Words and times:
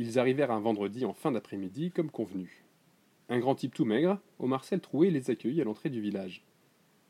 Ils 0.00 0.18
arrivèrent 0.18 0.50
un 0.50 0.60
vendredi 0.60 1.04
en 1.04 1.12
fin 1.12 1.30
d'après-midi, 1.30 1.90
comme 1.90 2.10
convenu. 2.10 2.64
Un 3.28 3.38
grand 3.38 3.54
type 3.54 3.74
tout 3.74 3.84
maigre, 3.84 4.18
au 4.38 4.46
Marcel 4.46 4.80
Troué 4.80 5.10
les 5.10 5.28
accueillit 5.28 5.60
à 5.60 5.64
l'entrée 5.64 5.90
du 5.90 6.00
village. 6.00 6.42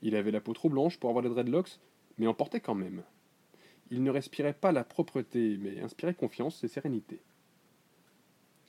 Il 0.02 0.16
avait 0.16 0.32
la 0.32 0.40
peau 0.40 0.54
trop 0.54 0.68
blanche 0.68 0.98
pour 0.98 1.08
avoir 1.08 1.22
les 1.22 1.30
dreadlocks, 1.30 1.78
mais 2.18 2.26
en 2.26 2.34
portait 2.34 2.58
quand 2.58 2.74
même. 2.74 3.04
Il 3.92 4.02
ne 4.02 4.10
respirait 4.10 4.54
pas 4.54 4.72
la 4.72 4.82
propreté, 4.82 5.56
mais 5.60 5.80
inspirait 5.80 6.14
confiance 6.14 6.64
et 6.64 6.68
sérénité. 6.68 7.20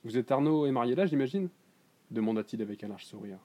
Vous 0.04 0.16
êtes 0.16 0.30
Arnaud 0.30 0.66
et 0.66 0.70
Mariella, 0.70 1.04
j'imagine? 1.06 1.48
demanda-t-il 2.12 2.62
avec 2.62 2.84
un 2.84 2.88
large 2.88 3.06
sourire. 3.06 3.40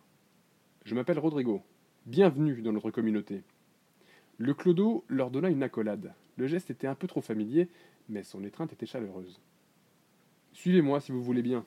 Je 0.85 0.93
m'appelle 0.93 1.17
Rodrigo. 1.17 1.63
Bienvenue 2.05 2.61
dans 2.61 2.71
notre 2.71 2.91
communauté. 2.91 3.41
Le 4.37 4.53
clodo 4.53 5.03
leur 5.07 5.31
donna 5.31 5.49
une 5.49 5.63
accolade. 5.63 6.13
Le 6.35 6.45
geste 6.45 6.69
était 6.69 6.85
un 6.85 6.93
peu 6.93 7.07
trop 7.07 7.21
familier, 7.21 7.67
mais 8.09 8.21
son 8.21 8.43
étreinte 8.43 8.73
était 8.73 8.85
chaleureuse. 8.85 9.39
Suivez-moi 10.57 10.99
si 10.99 11.11
vous 11.11 11.21
voulez 11.21 11.43
bien. 11.43 11.63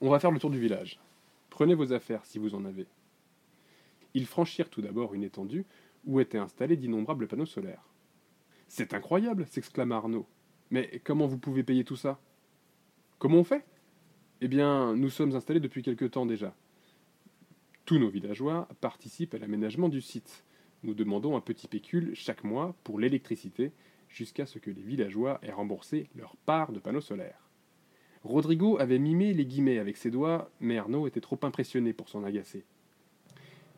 On 0.00 0.08
va 0.08 0.18
faire 0.18 0.30
le 0.30 0.38
tour 0.38 0.48
du 0.48 0.58
village. 0.58 0.98
Prenez 1.50 1.74
vos 1.74 1.92
affaires 1.92 2.24
si 2.24 2.38
vous 2.38 2.54
en 2.54 2.64
avez. 2.64 2.86
Ils 4.14 4.24
franchirent 4.24 4.70
tout 4.70 4.80
d'abord 4.80 5.12
une 5.12 5.24
étendue 5.24 5.66
où 6.06 6.20
étaient 6.20 6.38
installés 6.38 6.78
d'innombrables 6.78 7.28
panneaux 7.28 7.44
solaires. 7.44 7.84
C'est 8.66 8.94
incroyable 8.94 9.46
s'exclama 9.46 9.96
Arnaud. 9.96 10.26
Mais 10.70 11.02
comment 11.04 11.26
vous 11.26 11.36
pouvez 11.36 11.62
payer 11.62 11.84
tout 11.84 11.96
ça? 11.96 12.18
Comment 13.18 13.36
on 13.36 13.44
fait? 13.44 13.66
Eh 14.40 14.48
bien, 14.48 14.96
nous 14.96 15.10
sommes 15.10 15.36
installés 15.36 15.60
depuis 15.60 15.82
quelque 15.82 16.06
temps 16.06 16.24
déjà. 16.24 16.56
Tous 17.84 17.98
nos 17.98 18.08
villageois 18.08 18.68
participent 18.80 19.34
à 19.34 19.38
l'aménagement 19.38 19.90
du 19.90 20.00
site. 20.00 20.44
Nous 20.82 20.94
demandons 20.94 21.36
un 21.36 21.42
petit 21.42 21.68
pécule 21.68 22.14
chaque 22.14 22.42
mois 22.42 22.74
pour 22.84 22.98
l'électricité 22.98 23.72
jusqu'à 24.08 24.46
ce 24.46 24.58
que 24.58 24.70
les 24.70 24.80
villageois 24.80 25.40
aient 25.42 25.52
remboursé 25.52 26.08
leur 26.16 26.36
part 26.36 26.72
de 26.72 26.78
panneaux 26.78 27.02
solaires. 27.02 27.49
Rodrigo 28.24 28.78
avait 28.78 28.98
mimé 28.98 29.32
les 29.32 29.46
guillemets 29.46 29.78
avec 29.78 29.96
ses 29.96 30.10
doigts, 30.10 30.50
mais 30.60 30.76
Arnaud 30.76 31.06
était 31.06 31.20
trop 31.20 31.38
impressionné 31.42 31.92
pour 31.92 32.08
s'en 32.08 32.22
agacer. 32.22 32.64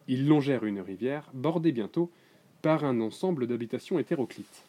Ils 0.08 0.26
longèrent 0.26 0.64
une 0.64 0.80
rivière, 0.80 1.30
bordée 1.32 1.70
bientôt 1.70 2.10
par 2.60 2.84
un 2.84 3.00
ensemble 3.00 3.46
d'habitations 3.46 3.98
hétéroclites. 3.98 4.64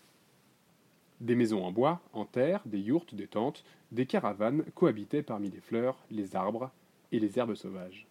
Des 1.21 1.35
maisons 1.35 1.63
en 1.65 1.71
bois, 1.71 2.01
en 2.13 2.25
terre, 2.25 2.61
des 2.65 2.79
yourtes, 2.79 3.15
des 3.15 3.27
tentes, 3.27 3.63
des 3.91 4.05
caravanes 4.05 4.63
cohabitaient 4.75 5.23
parmi 5.23 5.49
les 5.49 5.61
fleurs, 5.61 5.97
les 6.11 6.35
arbres 6.35 6.71
et 7.11 7.19
les 7.19 7.39
herbes 7.39 7.55
sauvages. 7.55 8.07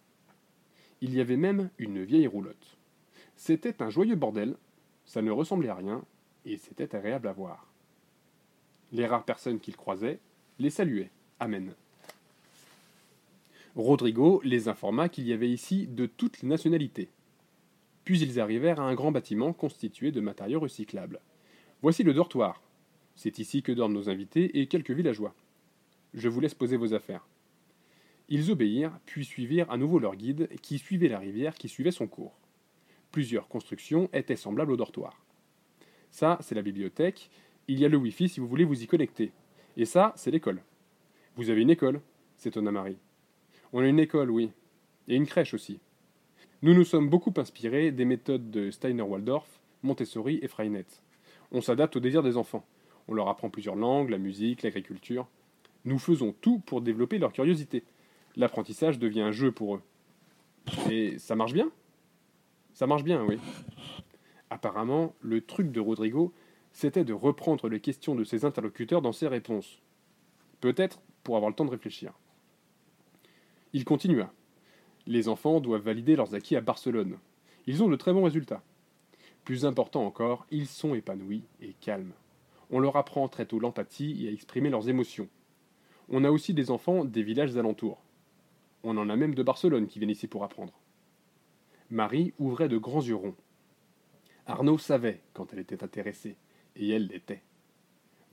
Il 1.01 1.13
y 1.13 1.21
avait 1.21 1.37
même 1.37 1.69
une 1.77 2.03
vieille 2.03 2.27
roulotte. 2.27 2.77
C'était 3.35 3.81
un 3.81 3.89
joyeux 3.89 4.15
bordel, 4.15 4.55
ça 5.05 5.21
ne 5.21 5.31
ressemblait 5.31 5.69
à 5.69 5.75
rien, 5.75 6.03
et 6.45 6.57
c'était 6.57 6.95
agréable 6.95 7.27
à 7.27 7.33
voir. 7.33 7.67
Les 8.91 9.05
rares 9.05 9.25
personnes 9.25 9.59
qu'ils 9.59 9.77
croisaient 9.77 10.19
les 10.59 10.69
saluaient. 10.69 11.11
Amen. 11.39 11.73
Rodrigo 13.75 14.39
les 14.43 14.67
informa 14.67 15.09
qu'il 15.09 15.27
y 15.27 15.33
avait 15.33 15.49
ici 15.49 15.87
de 15.87 16.05
toutes 16.05 16.41
les 16.41 16.47
nationalités. 16.47 17.09
Puis 18.05 18.19
ils 18.19 18.39
arrivèrent 18.39 18.79
à 18.79 18.83
un 18.83 18.93
grand 18.93 19.11
bâtiment 19.11 19.53
constitué 19.53 20.11
de 20.11 20.21
matériaux 20.21 20.59
recyclables. 20.59 21.19
Voici 21.81 22.03
le 22.03 22.13
dortoir, 22.13 22.61
c'est 23.15 23.39
ici 23.39 23.63
que 23.63 23.71
dorment 23.71 23.93
nos 23.93 24.09
invités 24.09 24.59
et 24.59 24.67
quelques 24.67 24.91
villageois. 24.91 25.33
Je 26.13 26.29
vous 26.29 26.39
laisse 26.39 26.53
poser 26.53 26.77
vos 26.77 26.93
affaires. 26.93 27.27
Ils 28.29 28.51
obéirent, 28.51 28.99
puis 29.05 29.25
suivirent 29.25 29.69
à 29.71 29.77
nouveau 29.77 29.99
leur 29.99 30.15
guide, 30.15 30.49
qui 30.61 30.77
suivait 30.77 31.07
la 31.07 31.19
rivière 31.19 31.55
qui 31.55 31.67
suivait 31.67 31.91
son 31.91 32.07
cours. 32.07 32.37
Plusieurs 33.11 33.47
constructions 33.47 34.09
étaient 34.13 34.35
semblables 34.35 34.71
au 34.71 34.77
dortoir. 34.77 35.23
Ça, 36.11 36.37
c'est 36.41 36.55
la 36.55 36.61
bibliothèque. 36.61 37.29
Il 37.67 37.79
y 37.79 37.85
a 37.85 37.89
le 37.89 37.97
Wi-Fi 37.97 38.29
si 38.29 38.39
vous 38.39 38.47
voulez 38.47 38.65
vous 38.65 38.83
y 38.83 38.87
connecter. 38.87 39.31
Et 39.77 39.85
ça, 39.85 40.13
c'est 40.15 40.31
l'école. 40.31 40.61
Vous 41.35 41.49
avez 41.49 41.61
une 41.61 41.71
école 41.71 41.99
s'étonna 42.37 42.71
Marie. 42.71 42.97
On 43.71 43.79
a 43.79 43.87
une 43.87 43.99
école, 43.99 44.29
oui. 44.29 44.51
Et 45.07 45.15
une 45.15 45.25
crèche 45.25 45.53
aussi. 45.53 45.79
Nous 46.61 46.73
nous 46.73 46.83
sommes 46.83 47.09
beaucoup 47.09 47.33
inspirés 47.37 47.91
des 47.91 48.05
méthodes 48.05 48.51
de 48.51 48.69
Steiner-Waldorf, 48.69 49.47
Montessori 49.81 50.39
et 50.41 50.47
Freinet. 50.47 50.85
On 51.51 51.61
s'adapte 51.61 51.95
aux 51.95 51.99
désirs 51.99 52.21
des 52.21 52.37
enfants. 52.37 52.65
On 53.07 53.13
leur 53.13 53.29
apprend 53.29 53.49
plusieurs 53.49 53.75
langues, 53.75 54.09
la 54.09 54.17
musique, 54.17 54.61
l'agriculture. 54.61 55.27
Nous 55.85 55.99
faisons 55.99 56.33
tout 56.39 56.59
pour 56.59 56.81
développer 56.81 57.17
leur 57.17 57.33
curiosité. 57.33 57.83
L'apprentissage 58.35 58.99
devient 58.99 59.21
un 59.21 59.31
jeu 59.31 59.51
pour 59.51 59.75
eux. 59.75 59.81
Et 60.89 61.17
ça 61.17 61.35
marche 61.35 61.53
bien? 61.53 61.71
Ça 62.73 62.87
marche 62.87 63.03
bien, 63.03 63.23
oui. 63.25 63.39
Apparemment, 64.49 65.15
le 65.21 65.41
truc 65.41 65.71
de 65.71 65.79
Rodrigo, 65.79 66.31
c'était 66.71 67.03
de 67.03 67.13
reprendre 67.13 67.69
les 67.69 67.79
questions 67.79 68.15
de 68.15 68.23
ses 68.23 68.45
interlocuteurs 68.45 69.01
dans 69.01 69.11
ses 69.11 69.27
réponses. 69.27 69.81
Peut-être 70.61 71.01
pour 71.23 71.35
avoir 71.35 71.49
le 71.49 71.55
temps 71.55 71.65
de 71.65 71.71
réfléchir. 71.71 72.13
Il 73.73 73.85
continua. 73.85 74.31
Les 75.07 75.27
enfants 75.27 75.59
doivent 75.59 75.83
valider 75.83 76.15
leurs 76.15 76.35
acquis 76.35 76.55
à 76.55 76.61
Barcelone. 76.61 77.17
Ils 77.65 77.83
ont 77.83 77.89
de 77.89 77.95
très 77.95 78.13
bons 78.13 78.23
résultats. 78.23 78.63
Plus 79.43 79.65
important 79.65 80.05
encore, 80.05 80.45
ils 80.51 80.67
sont 80.67 80.95
épanouis 80.95 81.43
et 81.61 81.73
calmes. 81.81 82.13
On 82.69 82.79
leur 82.79 82.95
apprend 82.95 83.27
très 83.27 83.45
tôt 83.45 83.59
l'empathie 83.59 84.25
et 84.25 84.29
à 84.29 84.31
exprimer 84.31 84.69
leurs 84.69 84.89
émotions. 84.89 85.27
On 86.09 86.23
a 86.23 86.31
aussi 86.31 86.53
des 86.53 86.71
enfants 86.71 87.05
des 87.05 87.23
villages 87.23 87.57
alentours. 87.57 88.01
On 88.83 88.97
en 88.97 89.09
a 89.09 89.15
même 89.15 89.35
de 89.35 89.43
Barcelone 89.43 89.87
qui 89.87 89.99
viennent 89.99 90.11
ici 90.11 90.27
pour 90.27 90.43
apprendre. 90.43 90.73
Marie 91.89 92.33
ouvrait 92.39 92.69
de 92.69 92.77
grands 92.77 93.01
yeux 93.01 93.15
ronds. 93.15 93.35
Arnaud 94.45 94.77
savait 94.77 95.21
quand 95.33 95.53
elle 95.53 95.59
était 95.59 95.83
intéressée, 95.83 96.37
et 96.75 96.89
elle 96.89 97.07
l'était. 97.07 97.43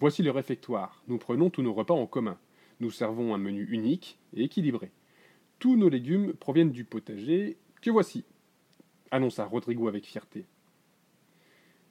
Voici 0.00 0.22
le 0.22 0.30
réfectoire. 0.30 1.02
Nous 1.08 1.18
prenons 1.18 1.50
tous 1.50 1.62
nos 1.62 1.74
repas 1.74 1.94
en 1.94 2.06
commun. 2.06 2.38
Nous 2.80 2.90
servons 2.90 3.34
un 3.34 3.38
menu 3.38 3.66
unique 3.70 4.18
et 4.34 4.44
équilibré. 4.44 4.90
Tous 5.58 5.76
nos 5.76 5.90
légumes 5.90 6.32
proviennent 6.32 6.72
du 6.72 6.84
potager 6.84 7.58
que 7.82 7.90
voici, 7.90 8.24
annonça 9.10 9.44
Rodrigo 9.44 9.86
avec 9.86 10.06
fierté. 10.06 10.46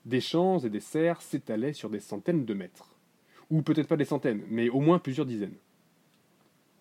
Des 0.06 0.22
champs 0.22 0.60
et 0.60 0.70
des 0.70 0.80
serres 0.80 1.22
s'étalaient 1.22 1.74
sur 1.74 1.92
des 1.92 2.00
centaines 2.00 2.46
de 2.46 2.54
mètres. 2.56 2.96
Ou 3.52 3.62
peut-être 3.62 3.88
pas 3.88 3.98
des 3.98 4.06
centaines, 4.06 4.44
mais 4.50 4.70
au 4.70 4.80
moins 4.80 4.98
plusieurs 4.98 5.28
dizaines. 5.28 5.58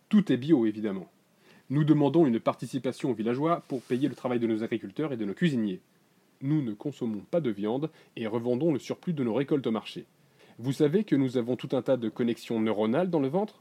Tout 0.08 0.32
est 0.32 0.38
bio, 0.38 0.64
évidemment. 0.64 1.10
Nous 1.68 1.84
demandons 1.84 2.24
une 2.24 2.40
participation 2.40 3.10
aux 3.10 3.14
villageois 3.14 3.62
pour 3.68 3.82
payer 3.82 4.08
le 4.08 4.14
travail 4.14 4.38
de 4.38 4.46
nos 4.46 4.62
agriculteurs 4.62 5.12
et 5.12 5.18
de 5.18 5.26
nos 5.26 5.34
cuisiniers. 5.34 5.82
Nous 6.40 6.62
ne 6.62 6.72
consommons 6.72 7.20
pas 7.30 7.42
de 7.42 7.50
viande 7.50 7.90
et 8.16 8.26
revendons 8.26 8.72
le 8.72 8.78
surplus 8.78 9.12
de 9.12 9.24
nos 9.24 9.34
récoltes 9.34 9.66
au 9.66 9.70
marché. 9.70 10.06
Vous 10.58 10.72
savez 10.72 11.04
que 11.04 11.16
nous 11.16 11.36
avons 11.36 11.56
tout 11.56 11.76
un 11.76 11.82
tas 11.82 11.98
de 11.98 12.08
connexions 12.08 12.60
neuronales 12.60 13.10
dans 13.10 13.20
le 13.20 13.28
ventre? 13.28 13.60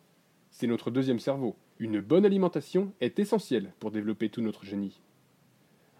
C'est 0.59 0.66
notre 0.66 0.90
deuxième 0.90 1.19
cerveau. 1.19 1.56
Une 1.78 2.01
bonne 2.01 2.25
alimentation 2.25 2.91
est 3.00 3.19
essentielle 3.19 3.73
pour 3.79 3.91
développer 3.91 4.29
tout 4.29 4.41
notre 4.41 4.66
génie. 4.66 5.00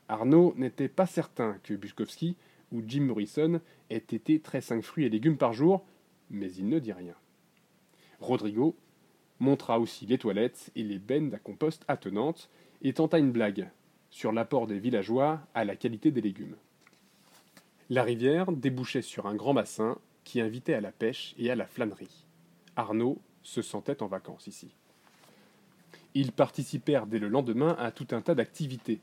Arnaud 0.08 0.56
n'était 0.58 0.88
pas 0.88 1.06
certain 1.06 1.60
que 1.62 1.76
Buskowski 1.76 2.36
où 2.72 2.82
Jim 2.84 3.02
Morrison 3.02 3.62
ait 3.92 3.98
été 3.98 4.40
très 4.40 4.62
cinq 4.62 4.82
fruits 4.82 5.06
et 5.06 5.10
légumes 5.10 5.38
par 5.38 5.54
jour, 5.54 5.86
mais 6.32 6.52
il 6.54 6.70
ne 6.70 6.80
dit 6.80 6.92
rien. 6.92 7.14
Rodrigo 8.20 8.76
montra 9.38 9.80
aussi 9.80 10.08
les 10.08 10.18
toilettes 10.18 10.72
et 10.76 10.82
les 10.82 10.98
bennes 10.98 11.32
à 11.36 11.38
compost 11.38 11.86
attenantes 11.88 12.50
et 12.82 12.94
tenta 12.94 13.20
une 13.20 13.32
blague 13.32 13.70
sur 14.10 14.32
l'apport 14.32 14.66
des 14.66 14.80
villageois 14.80 15.40
à 15.54 15.66
la 15.66 15.76
qualité 15.76 16.10
des 16.10 16.22
légumes. 16.22 16.56
La 17.92 18.02
rivière 18.02 18.52
débouchait 18.52 19.04
sur 19.04 19.28
un 19.28 19.36
grand 19.36 19.54
bassin 19.54 20.00
qui 20.24 20.42
invitait 20.42 20.74
à 20.74 20.82
la 20.82 20.92
pêche 20.92 21.36
et 21.38 21.52
à 21.52 21.56
la 21.56 21.68
flânerie. 21.68 22.26
Arnaud 22.76 23.22
se 23.48 23.62
sentait 23.62 24.04
en 24.04 24.08
vacances 24.08 24.48
ici. 24.48 24.76
Ils 26.14 26.34
participèrent 26.34 27.08
dès 27.08 27.18
le 27.18 27.30
lendemain 27.30 27.78
à 27.80 27.92
tout 27.92 28.08
un 28.12 28.22
tas 28.22 28.36
d'activités. 28.36 29.00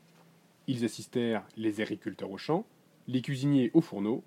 Ils 0.67 0.85
assistèrent 0.85 1.43
les 1.57 1.81
agriculteurs 1.81 2.29
au 2.29 2.37
champ, 2.37 2.63
les 3.07 3.23
cuisiniers 3.23 3.71
au 3.73 3.81
fourneau 3.81 4.23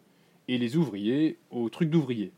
et 0.48 0.58
les 0.58 0.76
ouvriers 0.76 1.38
aux 1.50 1.68
trucs 1.68 1.90
d'ouvriers, 1.90 2.32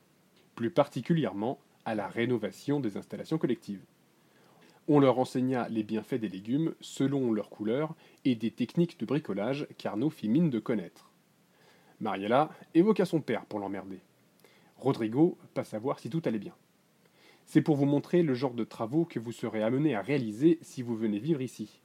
plus 0.57 0.71
particulièrement 0.71 1.59
à 1.87 1.95
la 1.95 2.07
rénovation 2.07 2.81
des 2.81 2.99
installations 2.99 3.39
collectives. 3.39 3.85
On 4.87 5.01
leur 5.01 5.19
enseigna 5.19 5.67
les 5.71 5.83
bienfaits 5.83 6.21
des 6.21 6.29
légumes 6.29 6.75
selon 6.83 7.33
leur 7.33 7.49
couleur 7.49 7.95
et 8.27 8.35
des 8.35 8.51
techniques 8.51 9.01
de 9.01 9.07
bricolage 9.07 9.67
qu'Arnaud 9.79 10.11
fit 10.11 10.29
mine 10.29 10.51
de 10.51 10.59
connaître. 10.59 11.11
Mariella 12.01 12.51
évoqua 12.75 13.07
son 13.07 13.23
père 13.23 13.47
pour 13.47 13.59
l'emmerder. 13.59 14.01
Rodrigo 14.77 15.39
pas 15.55 15.65
savoir 15.65 15.99
si 15.99 16.11
tout 16.11 16.23
allait 16.27 16.39
bien. 16.39 16.55
C'est 17.53 17.63
pour 17.63 17.75
vous 17.75 17.85
montrer 17.85 18.23
le 18.23 18.35
genre 18.35 18.55
de 18.55 18.63
travaux 18.63 19.05
que 19.05 19.19
vous 19.19 19.33
serez 19.33 19.61
amené 19.61 19.97
à 19.97 20.03
réaliser 20.03 20.61
si 20.63 20.83
vous 20.83 20.95
venez 20.95 21.19
vivre 21.19 21.43
ici. 21.43 21.81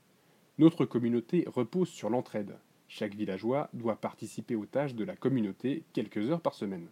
Notre 0.59 0.85
communauté 0.85 1.43
repose 1.47 1.89
sur 1.89 2.11
l'entraide, 2.11 2.59
chaque 2.87 3.15
villageois 3.15 3.71
doit 3.73 3.95
participer 3.95 4.55
aux 4.55 4.67
tâches 4.67 4.93
de 4.93 5.03
la 5.03 5.15
communauté 5.15 5.83
quelques 5.91 6.29
heures 6.29 6.41
par 6.41 6.53
semaine. 6.53 6.87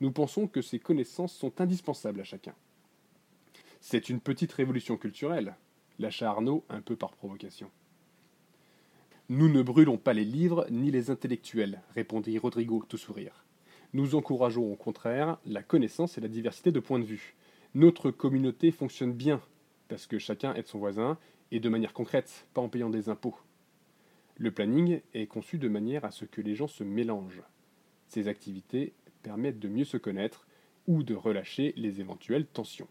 Nous 0.00 0.12
pensons 0.12 0.48
que 0.48 0.62
ces 0.62 0.78
connaissances 0.78 1.34
sont 1.34 1.60
indispensables 1.60 2.22
à 2.22 2.24
chacun. 2.24 2.54
C'est 3.82 4.08
une 4.08 4.20
petite 4.20 4.52
révolution 4.54 4.96
culturelle, 4.96 5.54
lâcha 5.98 6.30
Arnaud 6.30 6.64
un 6.70 6.80
peu 6.80 6.96
par 6.96 7.12
provocation. 7.12 7.70
Nous 9.28 9.50
ne 9.50 9.60
brûlons 9.60 9.98
pas 9.98 10.14
les 10.14 10.24
livres 10.24 10.66
ni 10.70 10.90
les 10.90 11.10
intellectuels, 11.10 11.82
répondit 11.94 12.38
Rodrigo 12.38 12.82
tout 12.88 12.96
sourire. 12.96 13.44
Nous 13.92 14.14
encourageons 14.14 14.72
au 14.72 14.76
contraire 14.76 15.38
la 15.44 15.62
connaissance 15.62 16.16
et 16.16 16.22
la 16.22 16.28
diversité 16.28 16.72
de 16.72 16.80
points 16.80 16.98
de 16.98 17.04
vue. 17.04 17.34
Notre 17.74 18.10
communauté 18.10 18.72
fonctionne 18.72 19.12
bien, 19.12 19.40
parce 19.88 20.08
que 20.08 20.18
chacun 20.18 20.54
aide 20.54 20.66
son 20.66 20.80
voisin, 20.80 21.18
et 21.52 21.60
de 21.60 21.68
manière 21.68 21.92
concrète, 21.92 22.48
pas 22.52 22.60
en 22.60 22.68
payant 22.68 22.90
des 22.90 23.08
impôts. 23.08 23.36
Le 24.36 24.50
planning 24.50 25.00
est 25.14 25.26
conçu 25.26 25.58
de 25.58 25.68
manière 25.68 26.04
à 26.04 26.10
ce 26.10 26.24
que 26.24 26.40
les 26.40 26.56
gens 26.56 26.66
se 26.66 26.82
mélangent. 26.82 27.42
Ces 28.08 28.26
activités 28.26 28.92
permettent 29.22 29.60
de 29.60 29.68
mieux 29.68 29.84
se 29.84 29.96
connaître 29.96 30.46
ou 30.88 31.04
de 31.04 31.14
relâcher 31.14 31.72
les 31.76 32.00
éventuelles 32.00 32.46
tensions. 32.46 32.88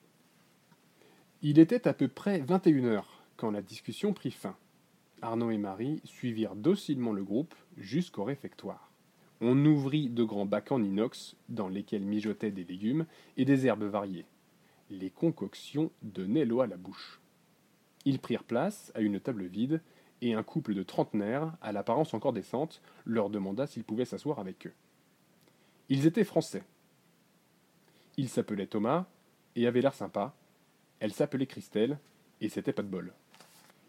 Il 1.41 1.59
était 1.59 1.87
à 1.87 1.93
peu 1.93 2.07
près 2.07 2.39
21 2.39 2.85
heures 2.85 3.23
quand 3.35 3.51
la 3.51 3.61
discussion 3.61 4.13
prit 4.13 4.31
fin. 4.31 4.55
Arnaud 5.21 5.51
et 5.51 5.57
Marie 5.57 5.99
suivirent 6.05 6.55
docilement 6.55 7.11
le 7.11 7.23
groupe 7.23 7.55
jusqu'au 7.77 8.23
réfectoire. 8.23 8.91
On 9.41 9.65
ouvrit 9.65 10.09
de 10.09 10.23
grands 10.23 10.45
bacs 10.45 10.71
en 10.71 10.81
inox 10.81 11.35
dans 11.49 11.67
lesquels 11.67 12.03
mijotaient 12.03 12.51
des 12.51 12.63
légumes 12.63 13.05
et 13.35 13.43
des 13.43 13.65
herbes 13.67 13.83
variées. 13.83 14.25
Les 14.89 15.09
concoctions 15.09 15.91
donnaient 16.01 16.45
l'eau 16.45 16.61
à 16.61 16.67
la 16.67 16.77
bouche. 16.77 17.19
Ils 18.05 18.19
prirent 18.19 18.43
place 18.43 18.91
à 18.95 19.01
une 19.01 19.19
table 19.19 19.45
vide 19.45 19.81
et 20.21 20.33
un 20.33 20.43
couple 20.43 20.73
de 20.73 20.83
trentenaires, 20.83 21.55
à 21.61 21.71
l'apparence 21.71 22.13
encore 22.13 22.33
décente, 22.33 22.81
leur 23.05 23.29
demanda 23.29 23.67
s'ils 23.67 23.83
pouvaient 23.83 24.05
s'asseoir 24.05 24.39
avec 24.39 24.67
eux. 24.67 24.73
Ils 25.89 26.05
étaient 26.05 26.23
français. 26.23 26.63
Il 28.17 28.29
s'appelait 28.29 28.67
Thomas 28.67 29.05
et 29.55 29.67
avait 29.67 29.81
l'air 29.81 29.93
sympa. 29.93 30.35
Elle 30.99 31.13
s'appelait 31.13 31.45
Christelle 31.45 31.99
et 32.41 32.49
c'était 32.49 32.73
pas 32.73 32.83
de 32.83 32.87
bol. 32.87 33.13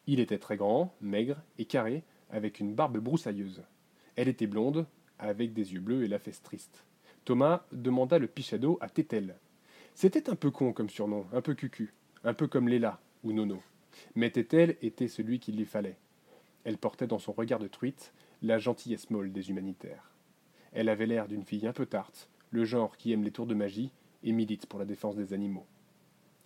Il 0.06 0.20
était 0.20 0.38
très 0.38 0.56
grand, 0.56 0.94
maigre 1.00 1.36
et 1.58 1.64
carré, 1.64 2.04
avec 2.30 2.60
une 2.60 2.74
barbe 2.74 2.98
broussailleuse. 2.98 3.62
Elle 4.16 4.28
était 4.28 4.46
blonde, 4.46 4.86
avec 5.18 5.52
des 5.52 5.72
yeux 5.72 5.80
bleus 5.80 6.04
et 6.04 6.08
la 6.08 6.18
fesse 6.18 6.42
triste. 6.42 6.84
Thomas 7.24 7.62
demanda 7.72 8.18
le 8.18 8.26
pichado 8.26 8.78
à 8.80 8.88
Tétel. 8.88 9.36
C'était 9.94 10.30
un 10.30 10.36
peu 10.36 10.50
con 10.50 10.72
comme 10.72 10.88
surnom, 10.88 11.26
un 11.32 11.42
peu 11.42 11.54
cucu, 11.54 11.92
un 12.24 12.34
peu 12.34 12.46
comme 12.46 12.68
Léla 12.68 13.00
ou 13.22 13.32
Nono. 13.32 13.62
Mais 14.14 14.30
Tétel 14.30 14.76
était 14.82 15.08
celui 15.08 15.40
qu'il 15.40 15.56
lui 15.56 15.64
fallait. 15.64 15.98
Elle 16.64 16.78
portait 16.78 17.06
dans 17.06 17.18
son 17.18 17.32
regard 17.32 17.58
de 17.58 17.68
truite 17.68 18.12
la 18.42 18.58
gentillesse 18.58 19.10
molle 19.10 19.32
des 19.32 19.50
humanitaires. 19.50 20.10
Elle 20.72 20.88
avait 20.88 21.06
l'air 21.06 21.28
d'une 21.28 21.44
fille 21.44 21.66
un 21.66 21.72
peu 21.72 21.86
tarte, 21.86 22.28
le 22.50 22.64
genre 22.64 22.96
qui 22.96 23.12
aime 23.12 23.24
les 23.24 23.32
tours 23.32 23.46
de 23.46 23.54
magie 23.54 23.92
et 24.22 24.32
milite 24.32 24.66
pour 24.66 24.78
la 24.78 24.84
défense 24.84 25.16
des 25.16 25.32
animaux. 25.32 25.66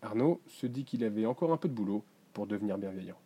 Arnaud 0.02 0.40
se 0.46 0.66
dit 0.66 0.84
qu'il 0.84 1.04
avait 1.04 1.26
encore 1.26 1.52
un 1.52 1.56
peu 1.56 1.68
de 1.68 1.74
boulot 1.74 2.04
pour 2.32 2.46
devenir 2.46 2.78
bienveillant. 2.78 3.18